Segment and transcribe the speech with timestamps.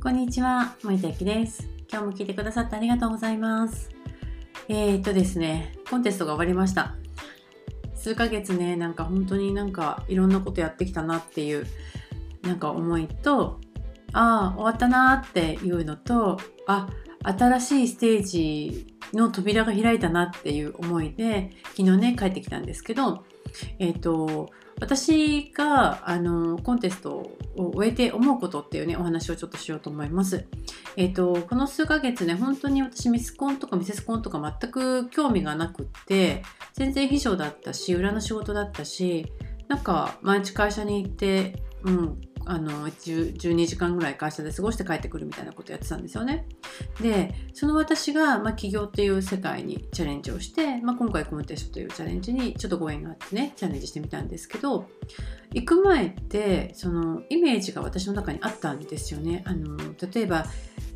[0.00, 1.68] こんにちは、森田ゆきです。
[1.90, 3.90] 今日も聞いてくださってありがとうございます。
[4.68, 6.94] えー、っとですね、コンテストが終わりました。
[7.96, 11.66] 数ヶ月ね、なんか本当になんかいろんなことやってきたなっていう
[12.42, 13.60] なんか思いと、
[14.12, 16.88] ああ、終わったなっていうのと、あ、
[17.24, 23.24] 新しいステージの扉が開いたなっていう思いで、昨日ね、帰ってきたんですけど、
[23.80, 24.48] えー、っと、
[24.80, 27.10] 私があのコンテスト
[27.56, 30.46] を終えて思うことっていうねお話をちょっとしようと思います。
[30.96, 36.42] えっ、とこの数ヶ月ね本当に私ミスコンとかミセスコンとか全く興味がなくって
[36.74, 39.32] 全然秘書だったし裏の仕事だったし
[39.68, 46.46] なんか毎日会社に行ってうんあの12時間ぐらい会社で過ごして帰ってくるみたいなことやってたんですよね。
[47.00, 54.88] でその私が、まあ、起業っていう世界にチャレンジをして、まあ、今回コンテストというチャレンジにちょっとご縁があってねチャレンジしてみたんですけど
[55.52, 59.42] 行く前ってそのイメージが私の中にあったんですよね。
[59.46, 59.76] あの
[60.12, 60.46] 例えば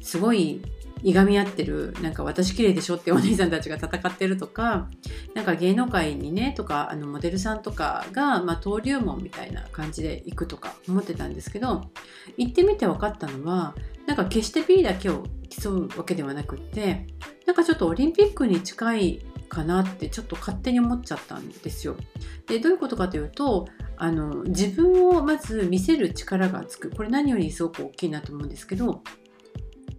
[0.00, 0.62] すごい
[1.02, 4.88] いがみ合ってるなんか私綺麗でしょってお兄さんたちが戦ってるとか
[5.34, 11.82] なんか芸能界にねとかあのモデルさんとかが、まあ、登竜門みたいな感じで行くとか思ってたんですけど
[12.36, 13.74] 行ってみて分かったのは
[14.06, 17.06] なんか決して B だけを競うわけではなくって
[17.46, 21.96] なんかちょっとオリンピックに近いかなってちょっと勝手に思っちゃったんですよ。
[22.46, 29.02] でどういうことかというとあの自分をまず見せる力がつくこれ何よりすごく大きいなと思うんですけど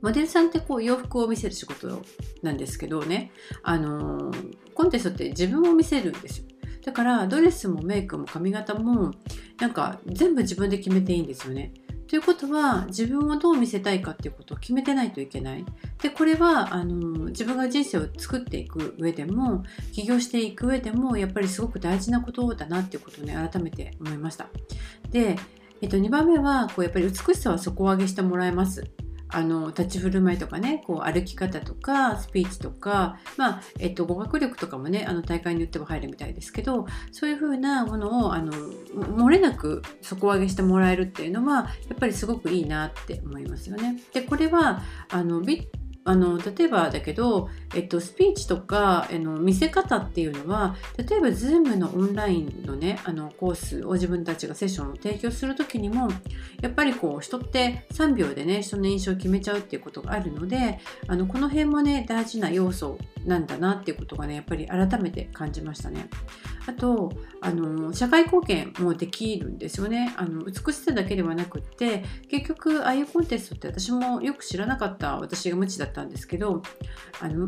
[0.03, 2.03] モデルさんってこう洋服を見せる仕事
[2.43, 3.31] なんですけどね
[3.63, 4.31] あの
[4.75, 6.45] コンテストって自分を見せるんですよ
[6.85, 9.11] だからドレスもメイクも髪型も
[9.59, 11.73] なんか全部自分で決めていいんですよね
[12.13, 15.65] ということは自分をどう見せたいかっていうことを決めてないといけない。
[15.99, 24.47] でこれはあの自分が人生を作っていく上でも起業していく上でもやっぱりすごく大事なことだなっていうことをね改めて思いました。
[25.09, 25.37] で、
[25.81, 28.83] えっと、2番目はこうやっぱり美しさは底上げしてもらえます。
[29.33, 41.55] あの立ち振る舞いとかねこう歩き方とかスピーチとか、まあえっと、語学力とかもねあの大会によっては入るみたいですけどそういうふうなものをあの漏れなく底上げしてもらえるっていうのは
[41.89, 43.99] やっぱりすごくいいなって思いますよね。
[44.13, 45.67] でこれはあのビ
[46.05, 56.09] あの例えばだけど、えっと、スピーチとかあの見せ方っていうのは例えば Zoom のオンラインのねあのコースを自分たちがセッションを提供する時にも
[56.61, 66.09] やっぱりこう人って3秒でね人の印象を決めちゃうっていうことがあるのであのこの辺もね大事な要素なんだなっていうことがねやっぱり改めて感じましたね。
[66.65, 76.61] あとあの社会貢献もできるんですよねあの美しさだけではなくって結局ああいうコンテストって私もよく知らなかった私が無知だったたんですけど
[77.21, 77.47] あの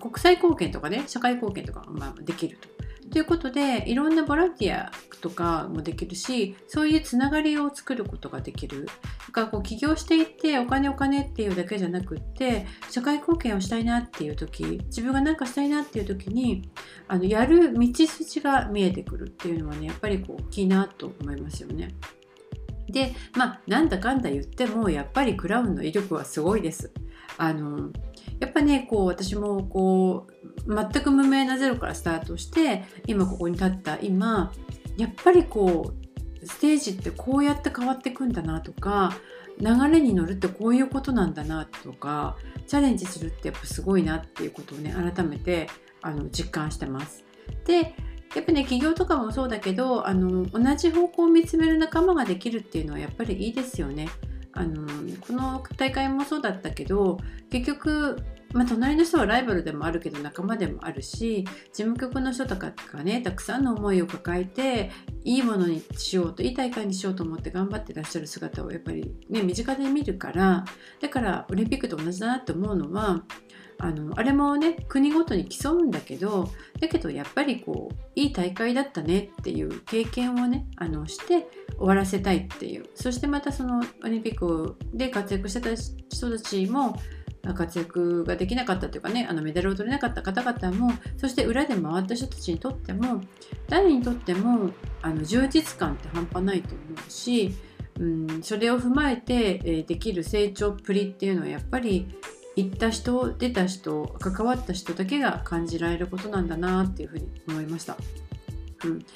[0.00, 2.68] 国際貢献とかね社会貢献とか、まあ、できると。
[3.10, 8.92] ということでいろんなボランティアとかもできるしそういうつながりを作ることができるだ
[9.32, 16.68] からこう起業していってお金お金っていうだけじゃなくって社会貢献をしたいなっていう時自分が何かしたいなっていう時に
[17.06, 21.94] あのやる道筋が見えてくるっていうのはねやっぱりこう大きいなと思いますよね。
[22.88, 26.92] でまあなんだかんだ言ってもやっぱりクラウンの威力はすごいです。
[27.36, 27.90] あの
[28.40, 30.26] やっぱねこう私もこ
[30.66, 34.52] う全く無名なゼロからスタートして今ここに立った今
[34.96, 35.92] やっぱりこ
[36.42, 39.14] うステージってこうやって変わっていくんだなとか
[39.60, 42.36] 流れに乗るってこういうことなんだなとか
[42.66, 45.68] チャレンジするってやっぱすごいなっていうことをね改めて
[46.02, 47.24] あの実感してます。
[47.66, 47.94] で
[48.34, 54.08] やっぱね企業とかもそうだけどあの同じ方向を見つめる仲間ができるっていうのはやっぱりいいですよね。
[54.54, 54.86] あの
[55.20, 57.18] この大会もそうだったけど
[57.50, 64.92] 結局、まあ、隣の人はライバルでもあるけど仲間でもあるし事務局の人とかがねたくさんの思いを抱えて
[65.24, 70.64] いいものにしようといい大会にしようと思って頑張ってらっしゃる姿をやっぱりね身近で見るから
[71.00, 73.24] だからオリンピックと同じだなって思うのは
[73.78, 76.48] あのあれもね国ごとに競うんだけど
[76.80, 82.86] だけどやっぱりこういい大会だったねっていう経験をねあのして終わらせたいっていう。
[82.94, 86.96] そしてまたそのオリンピックで活躍してた人たちも
[87.52, 93.20] 活躍ができなかったというかねあのメダルを取れなかった方々もそして裏で回った人たちにとっても
[93.68, 94.70] 誰にとっても
[95.02, 97.54] あの充実感って半端ないと思うし、
[97.98, 102.06] うん、それを踏まえて、えーできる成長っぷりっていうのはやっぱり
[102.56, 107.96] 行った人出た人関わった人だけが感じられることなんだなっていうふうに思いました。
[108.84, 109.06] うん、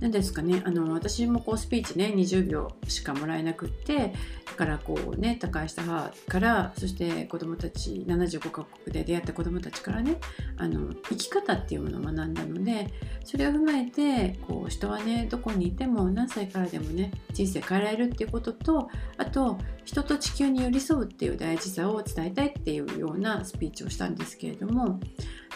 [0.00, 0.62] 何ですかね。
[0.64, 4.12] あの私もこうスピーチね20秒しかもらえなくって
[4.44, 10.18] だからこうね他界した母からそして子どもたち75カ国で出会った子どもたちからね
[10.58, 12.92] あの生き方っていうものを学んだので
[13.24, 19.56] それを踏まえてこう人はねどこにいても何歳からでもね人生変えられるっていうこととあと
[19.86, 25.00] 人と地球に寄り添うっていう大事さを伝えたいっていうようなスピーチをしたんですけれども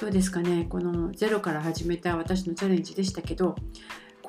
[0.01, 0.67] どうですかね。
[0.71, 3.55] このゼロから始めた私のチャレンジでしたけど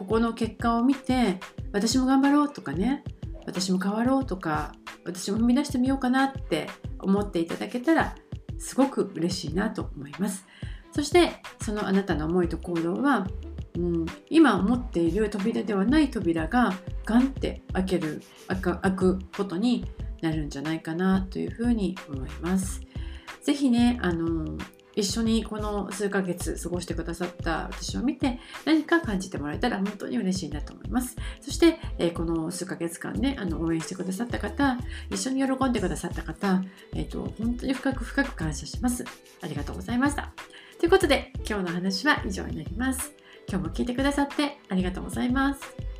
[0.02, 1.40] ここの結果を見て
[1.72, 3.04] 私も頑張ろうとかね
[3.46, 4.72] 私も変わろうとか
[5.06, 6.68] 私も踏み出してみようかなって
[6.98, 8.16] 思っていただけたら
[8.58, 10.48] すごく嬉しいなと思います。
[10.92, 13.28] そしてそのあなたの思いと行動は、
[13.76, 16.74] うん、今持っている扉ではない扉が
[17.06, 19.86] ガンって開ける開く開くことに
[20.22, 22.82] なるんじゃないかなというふうに思います。
[23.44, 24.58] 是非ねあの
[24.96, 31.16] 一緒にこの数ヶ月過ごしてくださった私を見て何か感じてもらえたら本当に嬉しいなと思います。
[31.40, 34.78] そして、えー、この数ヶ月間ね、あの応援してくださった方、
[35.10, 39.06] 一緒に喜んでくださった方、えーと、本当に深く深く感謝します。
[39.42, 40.34] ありがとうございました。
[40.80, 43.14] ということで今日の話は以上になります。
[43.48, 45.91] 今日も聞いてくださってありがとうございます。